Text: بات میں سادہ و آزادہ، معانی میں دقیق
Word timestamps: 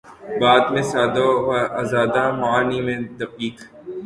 بات 0.39 0.65
میں 0.73 0.85
سادہ 0.91 1.25
و 1.45 1.51
آزادہ، 1.81 2.23
معانی 2.41 2.79
میں 2.85 2.99
دقیق 3.19 3.57